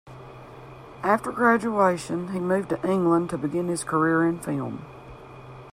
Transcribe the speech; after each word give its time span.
After 1.03 1.31
graduation, 1.31 2.29
he 2.33 2.39
moved 2.39 2.69
to 2.69 2.89
England 2.91 3.29
to 3.29 3.37
begin 3.37 3.67
his 3.67 3.83
career 3.83 4.27
in 4.27 4.39
film. 4.39 4.83